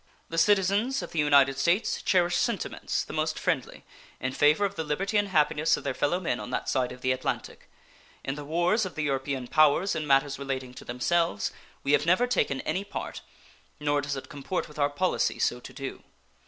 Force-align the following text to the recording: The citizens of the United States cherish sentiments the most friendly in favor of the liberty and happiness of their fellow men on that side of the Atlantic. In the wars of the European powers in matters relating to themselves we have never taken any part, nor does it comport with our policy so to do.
The 0.29 0.39
citizens 0.39 1.03
of 1.03 1.11
the 1.11 1.19
United 1.19 1.59
States 1.59 2.01
cherish 2.01 2.35
sentiments 2.35 3.03
the 3.03 3.13
most 3.13 3.37
friendly 3.37 3.85
in 4.19 4.31
favor 4.33 4.65
of 4.65 4.73
the 4.73 4.83
liberty 4.83 5.15
and 5.15 5.27
happiness 5.27 5.77
of 5.77 5.83
their 5.83 5.93
fellow 5.93 6.19
men 6.19 6.39
on 6.39 6.49
that 6.49 6.67
side 6.67 6.91
of 6.91 7.01
the 7.01 7.11
Atlantic. 7.11 7.69
In 8.23 8.33
the 8.33 8.43
wars 8.43 8.83
of 8.83 8.95
the 8.95 9.03
European 9.03 9.47
powers 9.47 9.93
in 9.93 10.07
matters 10.07 10.39
relating 10.39 10.73
to 10.73 10.85
themselves 10.85 11.51
we 11.83 11.91
have 11.91 12.07
never 12.07 12.25
taken 12.25 12.61
any 12.61 12.83
part, 12.83 13.21
nor 13.79 14.01
does 14.01 14.15
it 14.15 14.27
comport 14.27 14.67
with 14.67 14.79
our 14.79 14.89
policy 14.89 15.37
so 15.37 15.59
to 15.59 15.71
do. 15.71 16.01